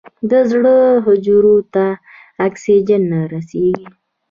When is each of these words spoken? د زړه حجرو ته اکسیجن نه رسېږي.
د 0.29 0.31
زړه 0.51 0.75
حجرو 1.05 1.55
ته 1.73 1.85
اکسیجن 2.47 3.01
نه 3.11 3.19
رسېږي. 3.33 3.87